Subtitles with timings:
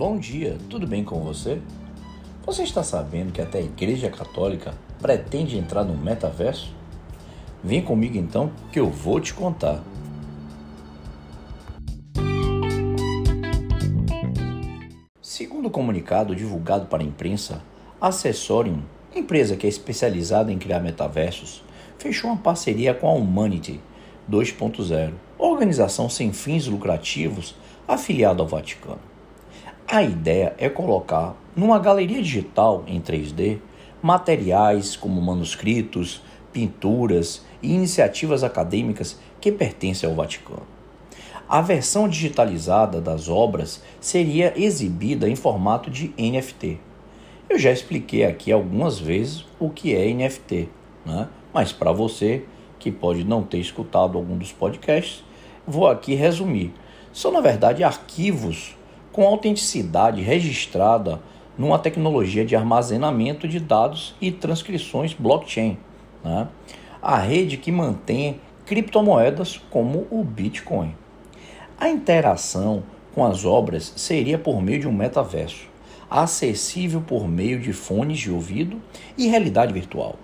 [0.00, 1.60] Bom dia, tudo bem com você?
[2.46, 6.74] Você está sabendo que até a Igreja Católica pretende entrar no metaverso?
[7.62, 9.84] Vem comigo então que eu vou te contar.
[15.20, 17.60] Segundo o comunicado divulgado para a imprensa,
[18.00, 18.80] a Accessorium,
[19.14, 21.62] empresa que é especializada em criar metaversos,
[21.98, 23.78] fechou uma parceria com a Humanity
[24.30, 27.54] 2.0, organização sem fins lucrativos
[27.86, 29.10] afiliada ao Vaticano.
[29.92, 33.58] A ideia é colocar numa galeria digital em 3D
[34.00, 36.22] materiais como manuscritos,
[36.52, 40.62] pinturas e iniciativas acadêmicas que pertencem ao Vaticano.
[41.48, 46.78] A versão digitalizada das obras seria exibida em formato de NFT.
[47.48, 50.68] Eu já expliquei aqui algumas vezes o que é NFT,
[51.04, 51.28] né?
[51.52, 52.44] mas para você
[52.78, 55.24] que pode não ter escutado algum dos podcasts,
[55.66, 56.72] vou aqui resumir.
[57.12, 58.76] São, na verdade, arquivos
[59.12, 61.20] com autenticidade registrada
[61.58, 65.76] numa tecnologia de armazenamento de dados e transcrições blockchain.
[66.24, 66.48] Né?
[67.02, 70.94] A rede que mantém criptomoedas como o Bitcoin.
[71.78, 72.82] A interação
[73.14, 75.66] com as obras seria por meio de um metaverso,
[76.08, 78.80] acessível por meio de fones de ouvido
[79.18, 80.16] e realidade virtual,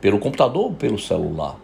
[0.00, 1.58] pelo computador ou pelo celular.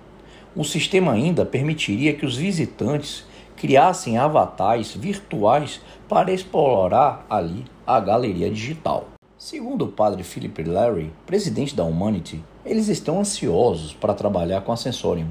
[0.55, 3.25] O sistema ainda permitiria que os visitantes
[3.59, 9.09] criassem avatares virtuais para explorar ali a galeria digital.
[9.37, 14.77] Segundo o padre Philip Larry, presidente da Humanity, eles estão ansiosos para trabalhar com a
[14.77, 15.29] Sensorium,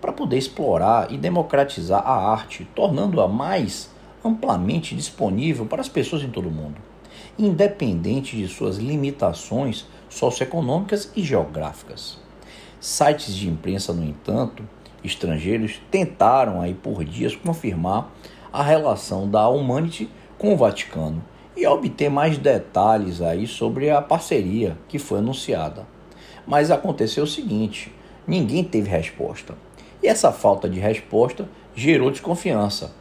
[0.00, 3.90] para poder explorar e democratizar a arte, tornando-a mais
[4.24, 6.80] amplamente disponível para as pessoas em todo o mundo,
[7.38, 12.18] independente de suas limitações socioeconômicas e geográficas.
[12.80, 14.62] Sites de imprensa, no entanto,
[15.04, 18.12] estrangeiros tentaram aí por dias confirmar
[18.52, 21.22] a relação da Humanity com o Vaticano
[21.56, 25.86] e obter mais detalhes aí sobre a parceria que foi anunciada.
[26.46, 27.92] Mas aconteceu o seguinte,
[28.26, 29.54] ninguém teve resposta.
[30.02, 32.92] E essa falta de resposta gerou desconfiança.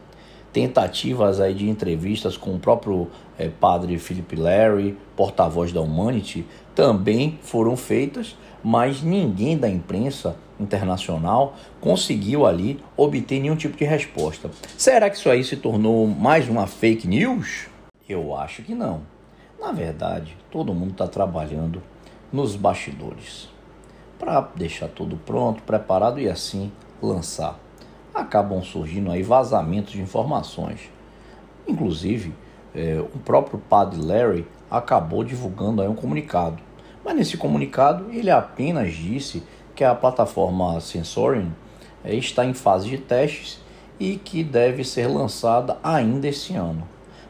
[0.53, 7.37] Tentativas aí de entrevistas com o próprio é, padre Philip Larry, porta-voz da Humanity, também
[7.41, 14.49] foram feitas, mas ninguém da imprensa internacional conseguiu ali obter nenhum tipo de resposta.
[14.77, 17.67] Será que isso aí se tornou mais uma fake news?
[18.09, 19.01] Eu acho que não.
[19.59, 21.81] Na verdade, todo mundo está trabalhando
[22.31, 23.49] nos bastidores
[24.17, 26.71] para deixar tudo pronto, preparado e assim
[27.01, 27.59] lançar.
[28.17, 30.89] Acabam surgindo aí vazamentos de informações.
[31.67, 32.33] Inclusive,
[32.73, 36.57] é, o próprio padre Larry acabou divulgando aí um comunicado.
[37.05, 39.43] Mas nesse comunicado ele apenas disse
[39.75, 41.51] que a plataforma Sensorium
[42.03, 43.61] eh, está em fase de testes
[43.99, 46.87] e que deve ser lançada ainda esse ano.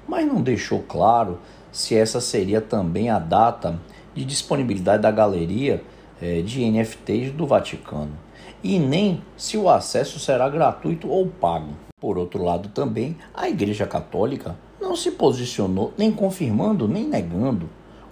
[0.08, 1.38] Mas não deixou claro
[1.70, 3.78] se essa seria também a data
[4.16, 5.84] de disponibilidade da galeria
[6.22, 8.26] eh, de NFTs do Vaticano
[8.64, 11.74] e nem se o acesso será gratuito ou pago.
[12.00, 17.70] Por outro lado, também a Igreja Católica não se posicionou nem confirmando nem negando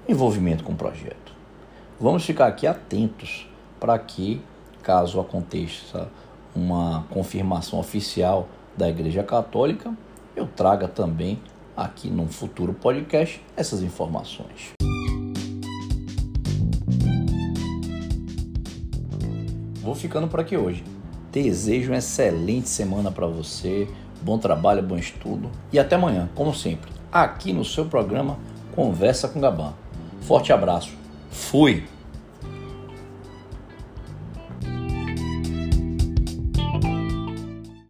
[0.08, 1.34] o envolvimento com o projeto.
[2.00, 3.48] Vamos ficar aqui atentos
[3.80, 4.42] para que,
[4.82, 6.10] caso aconteça
[6.56, 9.94] uma confirmação oficial da Igreja Católica,
[10.36, 11.40] eu traga também
[11.76, 14.74] aqui num futuro podcast essas informações.
[19.86, 20.84] Vou ficando por aqui hoje.
[21.32, 23.88] Desejo uma excelente semana para você,
[24.20, 28.40] bom trabalho, bom estudo e até amanhã, como sempre, aqui no seu programa
[28.76, 29.76] Conversa com Gabão.
[30.22, 30.92] Forte abraço.
[31.30, 31.84] Fui!